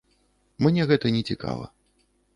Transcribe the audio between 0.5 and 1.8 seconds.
Мне гэта не цікава.